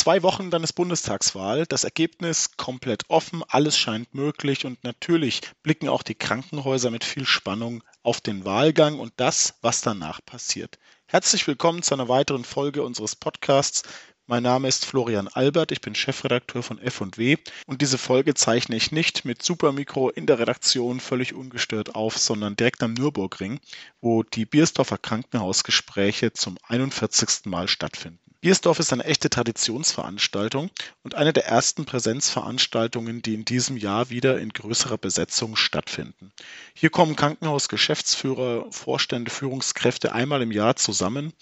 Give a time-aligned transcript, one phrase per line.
[0.00, 5.90] zwei Wochen dann ist Bundestagswahl, das Ergebnis komplett offen, alles scheint möglich und natürlich blicken
[5.90, 10.78] auch die Krankenhäuser mit viel Spannung auf den Wahlgang und das, was danach passiert.
[11.04, 13.82] Herzlich willkommen zu einer weiteren Folge unseres Podcasts.
[14.26, 18.92] Mein Name ist Florian Albert, ich bin Chefredakteur von F&W und diese Folge zeichne ich
[18.92, 23.60] nicht mit Supermikro in der Redaktion völlig ungestört auf, sondern direkt am Nürburgring,
[24.00, 27.44] wo die Biersdorfer Krankenhausgespräche zum 41.
[27.44, 28.29] Mal stattfinden.
[28.42, 30.70] Biersdorf ist eine echte Traditionsveranstaltung
[31.02, 36.32] und eine der ersten Präsenzveranstaltungen, die in diesem Jahr wieder in größerer Besetzung stattfinden.
[36.72, 41.34] Hier kommen Krankenhausgeschäftsführer, Vorstände, Führungskräfte einmal im Jahr zusammen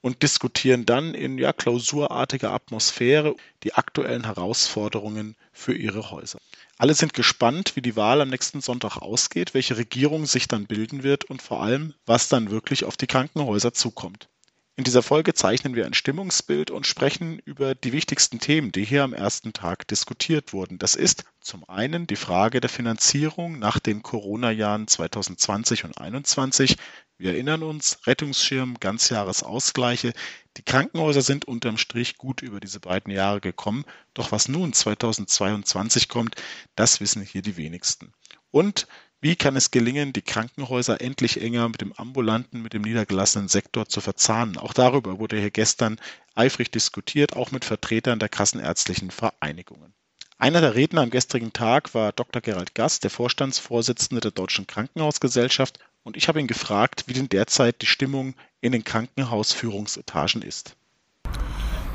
[0.00, 6.40] und diskutieren dann in ja, klausurartiger Atmosphäre die aktuellen Herausforderungen für ihre Häuser.
[6.78, 11.04] Alle sind gespannt, wie die Wahl am nächsten Sonntag ausgeht, welche Regierung sich dann bilden
[11.04, 14.28] wird und vor allem, was dann wirklich auf die Krankenhäuser zukommt.
[14.80, 19.04] In dieser Folge zeichnen wir ein Stimmungsbild und sprechen über die wichtigsten Themen, die hier
[19.04, 20.78] am ersten Tag diskutiert wurden.
[20.78, 26.78] Das ist zum einen die Frage der Finanzierung nach den Corona-Jahren 2020 und 2021.
[27.18, 30.14] Wir erinnern uns, Rettungsschirm, Ganzjahresausgleiche.
[30.56, 33.84] Die Krankenhäuser sind unterm Strich gut über diese beiden Jahre gekommen.
[34.14, 36.36] Doch was nun 2022 kommt,
[36.74, 38.14] das wissen hier die wenigsten.
[38.50, 38.86] Und
[39.20, 43.86] wie kann es gelingen, die Krankenhäuser endlich enger mit dem ambulanten, mit dem niedergelassenen Sektor
[43.86, 44.56] zu verzahnen?
[44.56, 46.00] Auch darüber wurde hier gestern
[46.34, 49.92] eifrig diskutiert, auch mit Vertretern der kassenärztlichen Vereinigungen.
[50.38, 52.40] Einer der Redner am gestrigen Tag war Dr.
[52.40, 57.82] Gerald Gass, der Vorstandsvorsitzende der Deutschen Krankenhausgesellschaft, und ich habe ihn gefragt, wie denn derzeit
[57.82, 60.76] die Stimmung in den Krankenhausführungsetagen ist.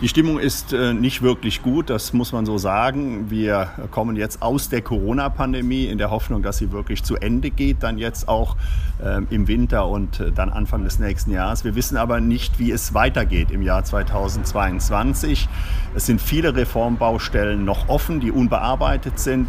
[0.01, 3.29] Die Stimmung ist äh, nicht wirklich gut, das muss man so sagen.
[3.29, 7.81] Wir kommen jetzt aus der Corona-Pandemie in der Hoffnung, dass sie wirklich zu Ende geht,
[7.81, 8.57] dann jetzt auch
[9.01, 11.63] ähm, im Winter und äh, dann Anfang des nächsten Jahres.
[11.63, 15.47] Wir wissen aber nicht, wie es weitergeht im Jahr 2022.
[15.95, 19.47] Es sind viele Reformbaustellen noch offen, die unbearbeitet sind.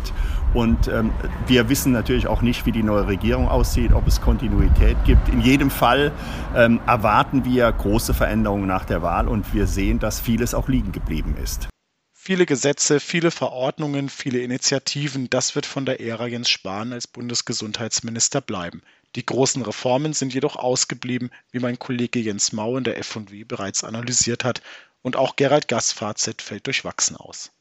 [0.55, 1.13] Und ähm,
[1.47, 5.29] wir wissen natürlich auch nicht, wie die neue Regierung aussieht, ob es Kontinuität gibt.
[5.29, 6.13] In jedem Fall
[6.55, 10.93] ähm, erwarten wir große Veränderungen nach der Wahl und wir sehen, dass vieles auch liegen
[10.93, 11.69] geblieben ist.
[12.13, 18.41] Viele Gesetze, viele Verordnungen, viele Initiativen, das wird von der Ära Jens Spahn als Bundesgesundheitsminister
[18.41, 18.83] bleiben.
[19.15, 23.85] Die großen Reformen sind jedoch ausgeblieben, wie mein Kollege Jens Mau in der F&W bereits
[23.85, 24.61] analysiert hat.
[25.07, 27.53] Und auch Gerald Gass Fazit fällt durchwachsen aus.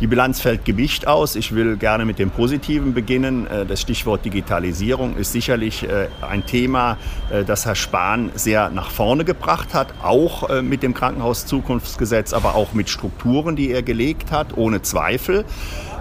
[0.00, 1.36] Die Bilanz fällt gemischt aus.
[1.36, 3.46] Ich will gerne mit dem Positiven beginnen.
[3.46, 6.96] Äh, das Stichwort Digitalisierung ist sicherlich äh, ein Thema,
[7.30, 12.72] äh, das Herr Spahn sehr nach vorne gebracht hat, auch mit dem Krankenhauszukunftsgesetz, aber auch
[12.72, 15.44] mit Strukturen, die er gelegt hat, ohne Zweifel.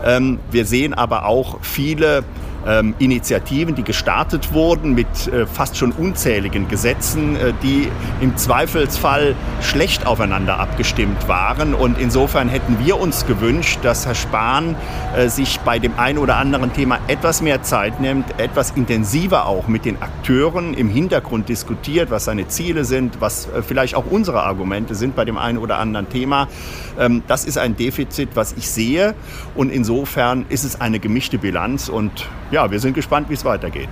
[0.06, 2.24] Ähm, wir sehen aber auch viele
[2.68, 7.90] ähm, Initiativen, die gestartet wurden mit äh, fast schon unzähligen Gesetzen, äh, die
[8.22, 11.74] im Zweifelsfall schlecht aufeinander abgestimmt waren.
[11.74, 14.76] Und insofern hätten wir uns gewünscht, dass Herr Spahn
[15.16, 19.68] äh, sich bei dem einen oder anderen Thema etwas mehr Zeit nimmt, etwas intensiver auch
[19.68, 24.44] mit den Akteuren im Hintergrund diskutiert, was seine Ziele sind, was äh, vielleicht auch unsere
[24.44, 26.48] Argumente sind bei dem einen oder anderen Thema.
[27.00, 29.16] Ähm, das ist ein Defizit, was ich sehe.
[29.56, 33.90] Und insofern ist es eine gemischte Bilanz und ja, wir sind gespannt, wie es weitergeht.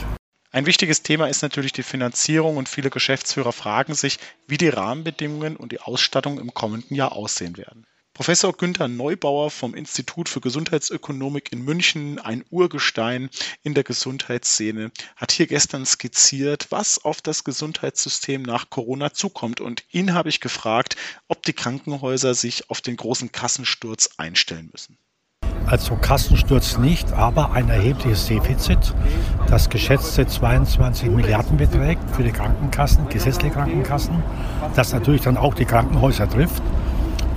[0.51, 5.55] Ein wichtiges Thema ist natürlich die Finanzierung und viele Geschäftsführer fragen sich, wie die Rahmenbedingungen
[5.55, 7.87] und die Ausstattung im kommenden Jahr aussehen werden.
[8.13, 13.31] Professor Günther Neubauer vom Institut für Gesundheitsökonomik in München, ein Urgestein
[13.63, 19.59] in der Gesundheitsszene, hat hier gestern skizziert, was auf das Gesundheitssystem nach Corona zukommt.
[19.59, 24.99] Und ihn habe ich gefragt, ob die Krankenhäuser sich auf den großen Kassensturz einstellen müssen.
[25.67, 28.93] Also Kassensturz nicht, aber ein erhebliches Defizit,
[29.47, 34.15] das geschätzte 22 Milliarden beträgt für die Krankenkassen, gesetzliche Krankenkassen,
[34.75, 36.61] das natürlich dann auch die Krankenhäuser trifft.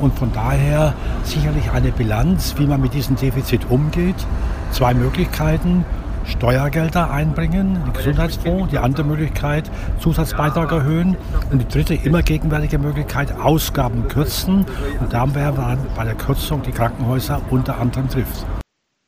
[0.00, 4.16] Und von daher sicherlich eine Bilanz, wie man mit diesem Defizit umgeht.
[4.72, 5.84] Zwei Möglichkeiten.
[6.26, 11.16] Steuergelder einbringen, den Gesundheitsfonds, die andere Möglichkeit Zusatzbeitrag erhöhen
[11.50, 14.64] und die dritte immer gegenwärtige Möglichkeit Ausgaben kürzen
[15.00, 18.46] und da werden wir bei der Kürzung die Krankenhäuser unter anderem trifft.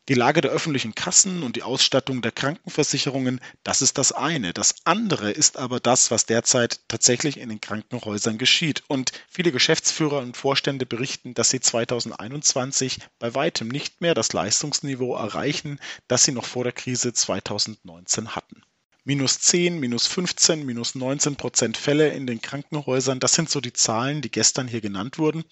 [0.09, 4.53] Die Lage der öffentlichen Kassen und die Ausstattung der Krankenversicherungen, das ist das eine.
[4.53, 8.85] Das andere ist aber das, was derzeit tatsächlich in den Krankenhäusern geschieht.
[8.87, 15.17] Und viele Geschäftsführer und Vorstände berichten, dass sie 2021 bei weitem nicht mehr das Leistungsniveau
[15.17, 18.63] erreichen, das sie noch vor der Krise 2019 hatten
[19.07, 23.21] minus 10, minus 15, minus 19 Prozent Fälle in den Krankenhäusern.
[23.21, 25.45] Das sind so die Zahlen, die gestern hier genannt wurden.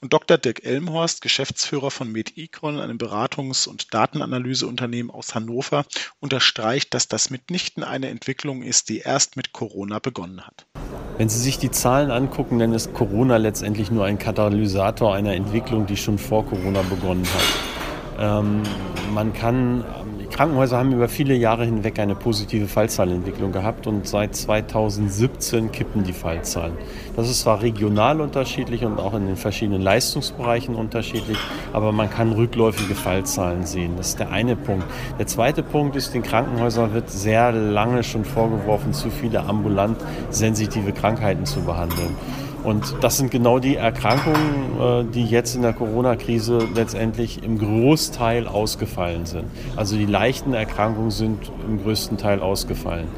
[0.00, 0.38] Und Dr.
[0.38, 5.84] Dirk Elmhorst, Geschäftsführer von MedEcon, einem Beratungs- und Datenanalyseunternehmen aus Hannover,
[6.20, 10.66] unterstreicht, dass das mitnichten eine Entwicklung ist, die erst mit Corona begonnen hat.
[11.18, 15.86] Wenn Sie sich die Zahlen angucken, dann ist Corona letztendlich nur ein Katalysator einer Entwicklung,
[15.86, 17.72] die schon vor Corona begonnen hat.
[18.18, 18.62] Ähm,
[19.12, 19.84] man kann
[20.32, 26.14] Krankenhäuser haben über viele Jahre hinweg eine positive Fallzahlentwicklung gehabt und seit 2017 kippen die
[26.14, 26.72] Fallzahlen.
[27.16, 31.36] Das ist zwar regional unterschiedlich und auch in den verschiedenen Leistungsbereichen unterschiedlich,
[31.74, 33.92] aber man kann rückläufige Fallzahlen sehen.
[33.98, 34.86] Das ist der eine Punkt.
[35.18, 39.98] Der zweite Punkt ist, den Krankenhäusern wird sehr lange schon vorgeworfen, zu viele ambulant
[40.30, 42.16] sensitive Krankheiten zu behandeln.
[42.64, 48.46] Und das sind genau die Erkrankungen, äh, die jetzt in der Corona-Krise letztendlich im Großteil
[48.46, 49.44] ausgefallen sind.
[49.76, 53.08] Also die leichten Erkrankungen sind im größten Teil ausgefallen.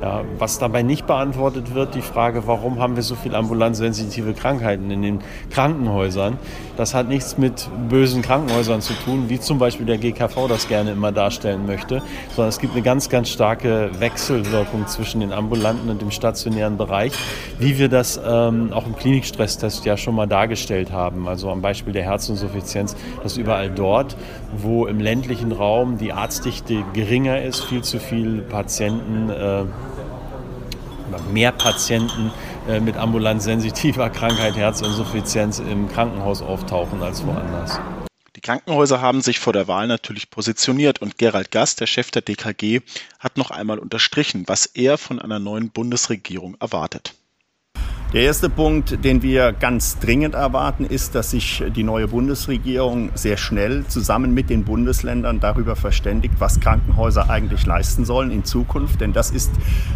[0.00, 4.90] Ja, was dabei nicht beantwortet wird, die Frage, warum haben wir so viele ambulanzsensitive Krankheiten
[4.90, 5.18] in den
[5.50, 6.38] Krankenhäusern?
[6.76, 10.90] Das hat nichts mit bösen Krankenhäusern zu tun, wie zum Beispiel der GKV das gerne
[10.92, 12.02] immer darstellen möchte,
[12.34, 17.12] sondern es gibt eine ganz, ganz starke Wechselwirkung zwischen den ambulanten und dem stationären Bereich,
[17.58, 21.28] wie wir das ähm, auch im Klinikstresstest ja schon mal dargestellt haben.
[21.28, 24.16] Also am Beispiel der Herzinsuffizienz, dass überall dort,
[24.56, 29.64] wo im ländlichen Raum die Arztdichte geringer ist, viel zu viele Patienten äh,
[31.32, 32.30] mehr Patienten
[32.68, 37.80] äh, mit ambulant sensitiver Krankheit, Herzinsuffizienz im Krankenhaus auftauchen als woanders.
[38.36, 42.22] Die Krankenhäuser haben sich vor der Wahl natürlich positioniert und Gerald Gast, der Chef der
[42.22, 42.80] DKG,
[43.18, 47.14] hat noch einmal unterstrichen, was er von einer neuen Bundesregierung erwartet.
[48.14, 53.36] Der erste Punkt, den wir ganz dringend erwarten, ist, dass sich die neue Bundesregierung sehr
[53.36, 59.00] schnell zusammen mit den Bundesländern darüber verständigt, was Krankenhäuser eigentlich leisten sollen in Zukunft.
[59.00, 59.50] Denn das ist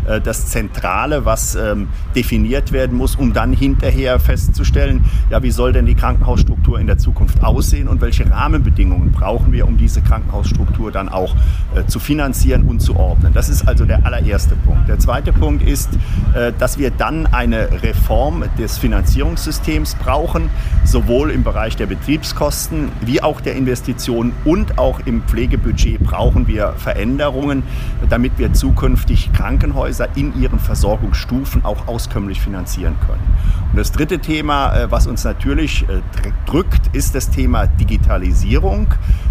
[0.08, 5.72] äh, das Zentrale, was ähm, definiert werden muss, um dann hinterher festzustellen, ja, wie soll
[5.72, 10.90] denn die Krankenhausstruktur in der Zukunft aussehen und welche Rahmenbedingungen brauchen wir, um diese Krankenhausstruktur
[10.90, 11.36] dann auch
[11.76, 13.32] äh, zu finanzieren und zu ordnen.
[13.32, 14.88] Das ist also der allererste Punkt.
[14.88, 15.90] Der zweite Punkt ist,
[16.34, 20.48] äh, dass wir dann eine Reform Reform des Finanzierungssystems brauchen,
[20.82, 26.72] sowohl im Bereich der Betriebskosten wie auch der Investitionen und auch im Pflegebudget brauchen wir
[26.78, 27.62] Veränderungen,
[28.08, 33.20] damit wir zukünftig Krankenhäuser in ihren Versorgungsstufen auch auskömmlich finanzieren können.
[33.70, 36.00] Und das dritte Thema, äh, was uns natürlich äh,
[36.46, 38.86] drückt, ist das Thema Digitalisierung.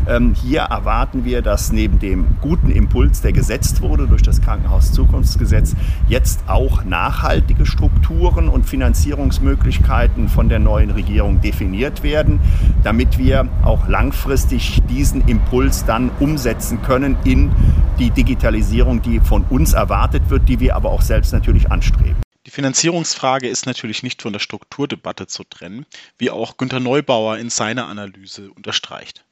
[0.08, 5.76] Ähm, hier erwarten wir, dass neben dem guten Impuls, der gesetzt wurde durch das Krankenhauszukunftsgesetz,
[6.08, 12.40] jetzt auch nachhaltige Strukturen und Finanzierungsmöglichkeiten von der neuen Regierung definiert werden,
[12.84, 17.52] damit wir auch langfristig diesen Impuls dann umsetzen können in
[17.98, 22.27] die Digitalisierung, die von uns erwartet wird, die wir aber auch selbst natürlich anstreben.
[22.48, 25.86] Die Finanzierungsfrage ist natürlich nicht von der Strukturdebatte zu trennen,
[26.18, 29.26] wie auch Günter Neubauer in seiner Analyse unterstreicht.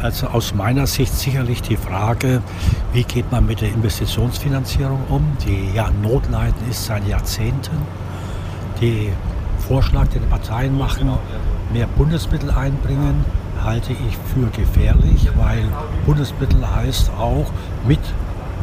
[0.00, 2.42] Also aus meiner Sicht sicherlich die Frage,
[2.94, 7.76] wie geht man mit der Investitionsfinanzierung um, die ja notleidend ist seit Jahrzehnten.
[8.80, 9.12] Die
[9.68, 11.12] Vorschlag, den die Parteien machen,
[11.74, 13.22] mehr Bundesmittel einbringen,
[13.62, 15.68] halte ich für gefährlich, weil
[16.06, 17.50] Bundesmittel heißt auch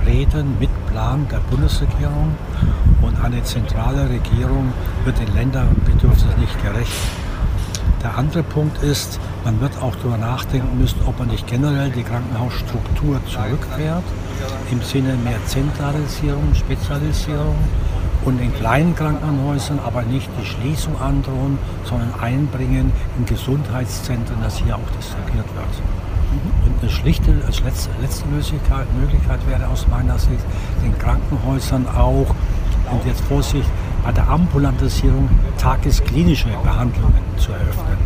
[0.04, 2.36] mitreden, mitplanen der Bundesregierung
[3.02, 4.74] und eine zentrale Regierung
[5.06, 6.92] wird den Länderbedürfnissen nicht gerecht.
[8.02, 12.04] Der andere Punkt ist, man wird auch darüber nachdenken müssen, ob man nicht generell die
[12.04, 14.04] Krankenhausstruktur zurückfährt,
[14.72, 17.56] im Sinne mehr Zentralisierung, Spezialisierung
[18.26, 24.76] und in kleinen Krankenhäusern aber nicht die Schließung androhen, sondern einbringen in Gesundheitszentren, dass hier
[24.76, 26.03] auch distribuiert wird.
[26.82, 30.44] Eine schlichte, als letzte, letzte Möglichkeit, Möglichkeit wäre aus meiner Sicht,
[30.84, 32.36] den Krankenhäusern auch,
[32.92, 33.70] und jetzt Vorsicht,
[34.04, 37.98] bei der Ambulantisierung tagesklinische Behandlungen zu eröffnen.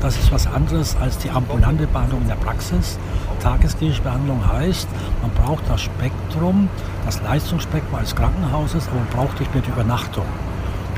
[0.00, 2.98] Das ist was anderes als die ambulante Behandlung in der Praxis.
[3.40, 4.88] Tagesklinische Behandlung heißt,
[5.20, 6.68] man braucht das Spektrum,
[7.04, 10.24] das Leistungsspektrum eines Krankenhauses, aber man braucht nicht mehr die Übernachtung.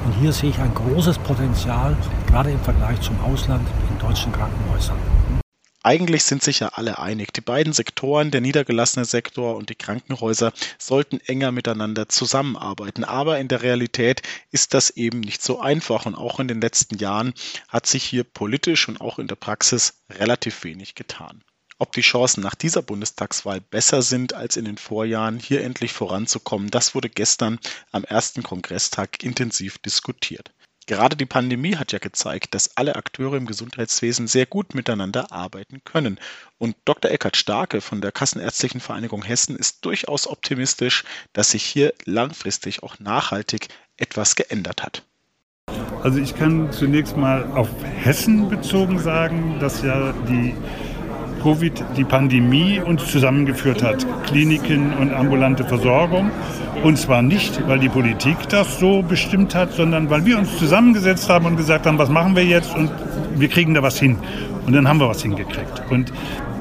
[0.04, 1.96] Und hier sehe ich ein großes Potenzial,
[2.28, 4.96] gerade im Vergleich zum Ausland in deutschen Krankenhäusern.
[5.86, 7.32] Eigentlich sind sich ja alle einig.
[7.32, 13.04] Die beiden Sektoren, der niedergelassene Sektor und die Krankenhäuser, sollten enger miteinander zusammenarbeiten.
[13.04, 16.04] Aber in der Realität ist das eben nicht so einfach.
[16.04, 17.34] Und auch in den letzten Jahren
[17.68, 21.44] hat sich hier politisch und auch in der Praxis relativ wenig getan.
[21.78, 26.68] Ob die Chancen nach dieser Bundestagswahl besser sind als in den Vorjahren, hier endlich voranzukommen,
[26.68, 27.60] das wurde gestern
[27.92, 30.50] am ersten Kongresstag intensiv diskutiert.
[30.86, 35.82] Gerade die Pandemie hat ja gezeigt, dass alle Akteure im Gesundheitswesen sehr gut miteinander arbeiten
[35.82, 36.20] können.
[36.58, 37.10] Und Dr.
[37.10, 41.02] Eckhard Starke von der Kassenärztlichen Vereinigung Hessen ist durchaus optimistisch,
[41.32, 45.02] dass sich hier langfristig auch nachhaltig etwas geändert hat.
[46.04, 50.54] Also ich kann zunächst mal auf Hessen bezogen sagen, dass ja die
[51.42, 56.30] Covid die Pandemie uns zusammengeführt hat, Kliniken und ambulante Versorgung
[56.86, 61.28] Und zwar nicht, weil die Politik das so bestimmt hat, sondern weil wir uns zusammengesetzt
[61.28, 62.92] haben und gesagt haben, was machen wir jetzt und
[63.34, 64.18] wir kriegen da was hin.
[64.66, 65.82] Und dann haben wir was hingekriegt.
[65.90, 66.12] Und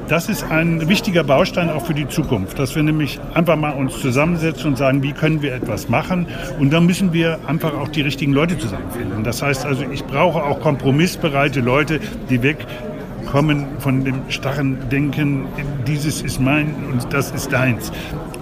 [0.08, 4.00] das ist ein wichtiger Baustein auch für die Zukunft, dass wir nämlich einfach mal uns
[4.00, 6.26] zusammensetzen und sagen, wie können wir etwas machen.
[6.58, 9.22] Und dann müssen wir einfach auch die richtigen Leute zusammenfinden.
[9.22, 15.44] Das heißt also, ich brauche auch kompromissbereite Leute, die wegkommen von dem starren Denken,
[15.86, 17.92] dieses ist mein und das ist deins.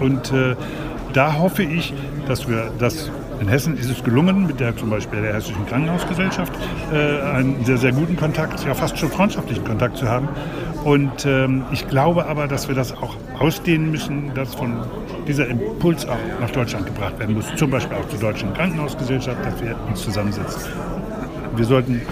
[0.01, 0.57] Und äh,
[1.15, 1.95] da hoffe ich,
[2.27, 6.53] dass wir das in Hessen ist es gelungen, mit der zum Beispiel der Hessischen Krankenhausgesellschaft
[6.93, 10.29] äh, einen sehr, sehr guten Kontakt, ja fast schon freundschaftlichen Kontakt zu haben.
[10.85, 14.85] Und ähm, ich glaube aber, dass wir das auch ausdehnen müssen, dass von
[15.27, 17.55] dieser Impuls auch nach Deutschland gebracht werden muss.
[17.57, 20.63] Zum Beispiel auch zur Deutschen Krankenhausgesellschaft, dass wir uns zusammensetzen.
[21.57, 22.03] Wir sollten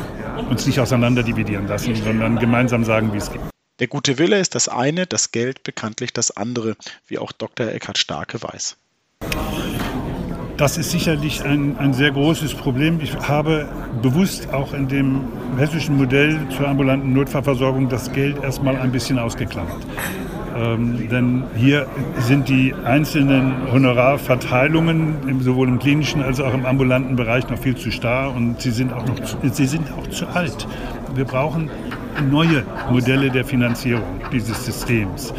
[0.51, 3.41] uns nicht auseinander dividieren lassen, sondern gemeinsam sagen, wie es geht.
[3.79, 7.69] Der gute Wille ist das eine, das Geld bekanntlich das andere, wie auch Dr.
[7.69, 8.77] Eckhard Starke weiß.
[10.57, 13.01] Das ist sicherlich ein, ein sehr großes Problem.
[13.03, 13.67] Ich habe
[14.01, 15.23] bewusst auch in dem
[15.59, 19.81] hessischen Modell zur ambulanten Notfallversorgung das Geld erstmal ein bisschen ausgeklammert.
[20.55, 21.87] Ähm, denn hier
[22.19, 27.91] sind die einzelnen Honorarverteilungen sowohl im klinischen als auch im ambulanten Bereich noch viel zu
[27.91, 30.67] starr und sie sind auch, noch zu, sie sind auch zu alt.
[31.15, 31.71] Wir brauchen
[32.31, 35.33] neue Modelle der Finanzierung dieses Systems.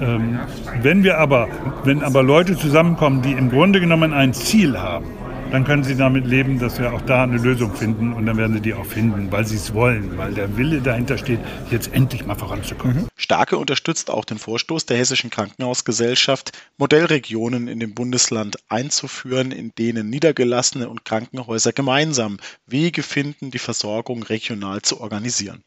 [0.00, 0.38] Ähm,
[0.82, 1.48] wenn wir aber,
[1.84, 5.06] wenn aber Leute zusammenkommen, die im Grunde genommen ein Ziel haben,
[5.52, 8.54] dann können sie damit leben, dass wir auch da eine Lösung finden und dann werden
[8.54, 12.24] sie die auch finden, weil sie es wollen, weil der Wille dahinter steht, jetzt endlich
[12.24, 12.96] mal voranzukommen.
[12.96, 13.08] Mhm.
[13.16, 20.08] Starke unterstützt auch den Vorstoß der Hessischen Krankenhausgesellschaft, Modellregionen in dem Bundesland einzuführen, in denen
[20.08, 25.62] Niedergelassene und Krankenhäuser gemeinsam Wege finden, die Versorgung regional zu organisieren.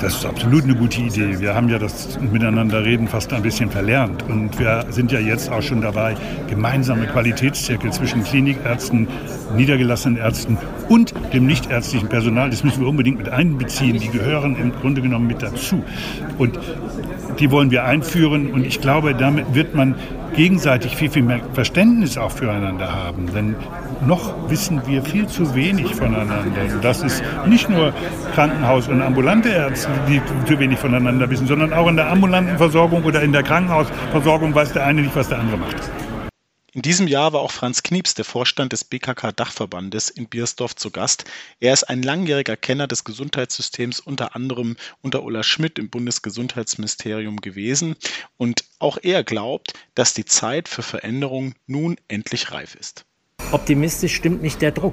[0.00, 1.40] Das ist absolut eine gute Idee.
[1.40, 4.22] Wir haben ja das Miteinanderreden fast ein bisschen verlernt.
[4.28, 6.16] Und wir sind ja jetzt auch schon dabei,
[6.48, 9.08] gemeinsame Qualitätszirkel zwischen Klinikärzten,
[9.56, 13.98] niedergelassenen Ärzten und dem nichtärztlichen Personal, das müssen wir unbedingt mit einbeziehen.
[13.98, 15.82] Die gehören im Grunde genommen mit dazu.
[16.36, 16.58] Und
[17.38, 18.50] die wollen wir einführen.
[18.52, 19.94] Und ich glaube, damit wird man
[20.34, 23.32] gegenseitig viel, viel mehr Verständnis auch füreinander haben.
[23.34, 23.56] Denn
[24.06, 26.44] noch wissen wir viel zu wenig voneinander.
[26.82, 27.92] Das ist nicht nur
[28.34, 33.04] Krankenhaus und ambulante Ärzte, die zu wenig voneinander wissen, sondern auch in der ambulanten Versorgung
[33.04, 35.76] oder in der Krankenhausversorgung weiß der eine nicht, was der andere macht.
[36.76, 41.24] In diesem Jahr war auch Franz Knieps, der Vorstand des BKK-Dachverbandes, in Biersdorf zu Gast.
[41.58, 47.96] Er ist ein langjähriger Kenner des Gesundheitssystems, unter anderem unter Ulla Schmidt im Bundesgesundheitsministerium gewesen.
[48.36, 53.06] Und auch er glaubt, dass die Zeit für Veränderung nun endlich reif ist.
[53.52, 54.92] Optimistisch stimmt nicht der Druck,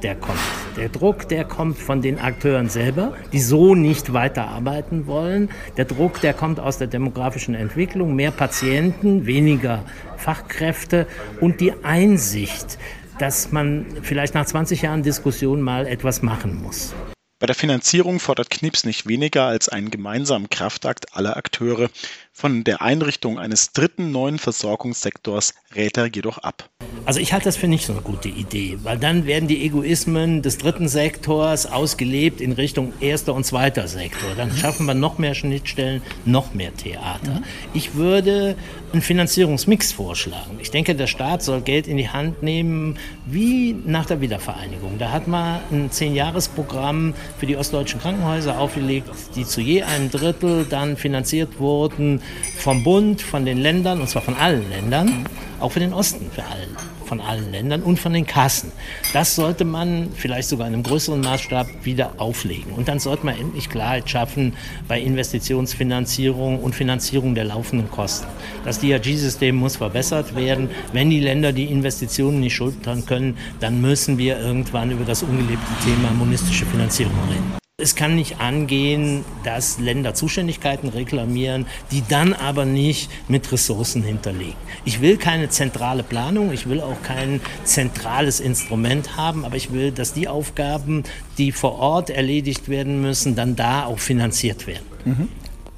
[0.00, 0.38] der kommt.
[0.76, 5.50] Der Druck, der kommt von den Akteuren selber, die so nicht weiterarbeiten wollen.
[5.76, 9.84] Der Druck, der kommt aus der demografischen Entwicklung, mehr Patienten, weniger
[10.16, 11.06] Fachkräfte
[11.40, 12.78] und die Einsicht,
[13.18, 16.94] dass man vielleicht nach 20 Jahren Diskussion mal etwas machen muss.
[17.40, 21.88] Bei der Finanzierung fordert Knips nicht weniger als einen gemeinsamen Kraftakt aller Akteure.
[22.32, 26.70] Von der Einrichtung eines dritten neuen Versorgungssektors rät er jedoch ab.
[27.04, 30.42] Also ich halte das für nicht so eine gute Idee, weil dann werden die Egoismen
[30.42, 34.30] des dritten Sektors ausgelebt in Richtung erster und zweiter Sektor.
[34.36, 37.42] Dann schaffen wir noch mehr Schnittstellen, noch mehr Theater.
[37.74, 38.54] Ich würde
[38.92, 40.58] einen Finanzierungsmix vorschlagen.
[40.60, 44.98] Ich denke, der Staat soll Geld in die Hand nehmen, wie nach der Wiedervereinigung.
[44.98, 50.64] Da hat man ein Zehnjahresprogramm für die ostdeutschen Krankenhäuser aufgelegt, die zu je einem Drittel
[50.64, 52.19] dann finanziert wurden
[52.56, 55.26] vom Bund, von den Ländern, und zwar von allen Ländern,
[55.60, 56.76] auch für den Osten, für allen
[57.10, 58.70] von allen Ländern und von den Kassen.
[59.12, 62.72] Das sollte man vielleicht sogar in einem größeren Maßstab wieder auflegen.
[62.72, 64.54] Und dann sollte man endlich Klarheit schaffen
[64.86, 68.28] bei Investitionsfinanzierung und Finanzierung der laufenden Kosten.
[68.64, 70.70] Das DRG-System muss verbessert werden.
[70.92, 75.84] Wenn die Länder die Investitionen nicht schultern können, dann müssen wir irgendwann über das ungelebte
[75.84, 77.59] Thema monistische Finanzierung reden.
[77.80, 84.56] Es kann nicht angehen, dass Länder Zuständigkeiten reklamieren, die dann aber nicht mit Ressourcen hinterlegen.
[84.84, 89.92] Ich will keine zentrale Planung, ich will auch kein zentrales Instrument haben, aber ich will,
[89.92, 91.04] dass die Aufgaben,
[91.38, 94.84] die vor Ort erledigt werden müssen, dann da auch finanziert werden.
[95.04, 95.28] Mhm.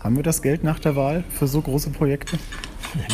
[0.01, 2.39] Haben wir das Geld nach der Wahl für so große Projekte?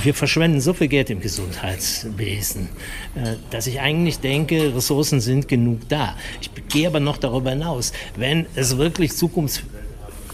[0.02, 2.68] Wir verschwenden so viel Geld im Gesundheitswesen,
[3.14, 6.16] äh, dass ich eigentlich denke, Ressourcen sind genug da.
[6.40, 7.92] Ich gehe aber noch darüber hinaus.
[8.16, 9.12] Wenn es wirklich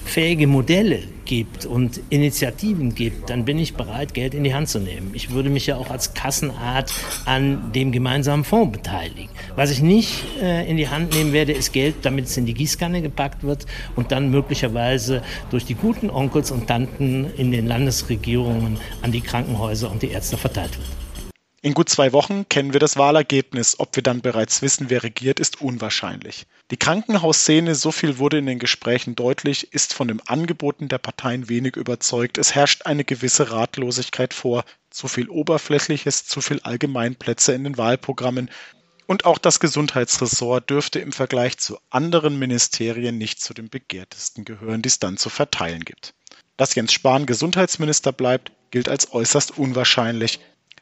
[0.04, 4.78] zukunftsfähige Modelle gibt und Initiativen gibt, dann bin ich bereit, Geld in die Hand zu
[4.78, 5.10] nehmen.
[5.14, 6.92] Ich würde mich ja auch als Kassenart
[7.24, 9.30] an dem gemeinsamen Fonds beteiligen.
[9.56, 12.54] Was ich nicht äh, in die Hand nehmen werde, ist Geld, damit es in die
[12.54, 18.76] Gießkanne gepackt wird und dann möglicherweise durch die guten Onkels und Tanten in den Landesregierungen
[19.02, 21.03] an die Krankenhäuser und die Ärzte verteilt wird.
[21.64, 23.80] In gut zwei Wochen kennen wir das Wahlergebnis.
[23.80, 26.44] Ob wir dann bereits wissen, wer regiert, ist unwahrscheinlich.
[26.70, 31.48] Die Krankenhausszene, so viel wurde in den Gesprächen deutlich, ist von den Angeboten der Parteien
[31.48, 32.36] wenig überzeugt.
[32.36, 34.66] Es herrscht eine gewisse Ratlosigkeit vor.
[34.90, 38.50] Zu viel Oberflächliches, zu viel Allgemeinplätze in den Wahlprogrammen.
[39.06, 44.82] Und auch das Gesundheitsressort dürfte im Vergleich zu anderen Ministerien nicht zu den begehrtesten gehören,
[44.82, 46.12] die es dann zu verteilen gibt.
[46.58, 50.40] Dass Jens Spahn Gesundheitsminister bleibt, gilt als äußerst unwahrscheinlich.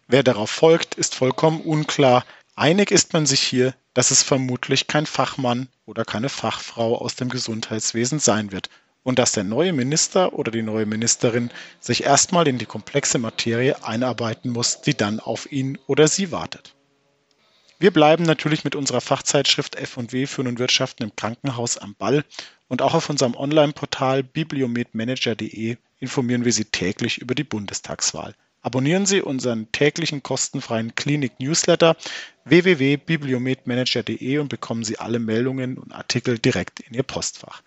[0.08, 2.24] Wer darauf folgt, ist vollkommen unklar.
[2.54, 7.28] Einig ist man sich hier, dass es vermutlich kein Fachmann oder keine Fachfrau aus dem
[7.28, 8.68] Gesundheitswesen sein wird
[9.02, 13.82] und dass der neue Minister oder die neue Ministerin sich erstmal in die komplexe Materie
[13.84, 16.74] einarbeiten muss, die dann auf ihn oder sie wartet.
[17.78, 22.24] Wir bleiben natürlich mit unserer Fachzeitschrift F&W für und Wirtschaften im Krankenhaus am Ball
[22.68, 28.36] und auch auf unserem Online-Portal bibliomedmanager.de informieren wir Sie täglich über die Bundestagswahl.
[28.62, 31.96] Abonnieren Sie unseren täglichen kostenfreien Klinik-Newsletter
[32.44, 37.62] www.bibliomedmanager.de und bekommen Sie alle Meldungen und Artikel direkt in Ihr Postfach.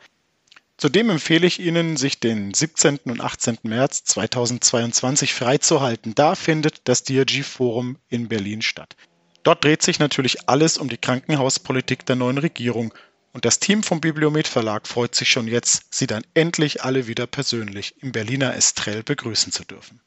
[0.77, 2.99] Zudem empfehle ich Ihnen, sich den 17.
[3.05, 3.59] und 18.
[3.63, 6.15] März 2022 freizuhalten.
[6.15, 8.95] Da findet das DRG Forum in Berlin statt.
[9.43, 12.93] Dort dreht sich natürlich alles um die Krankenhauspolitik der neuen Regierung.
[13.31, 17.27] Und das Team vom Bibliomet Verlag freut sich schon jetzt, Sie dann endlich alle wieder
[17.27, 20.01] persönlich im Berliner Estrell begrüßen zu dürfen.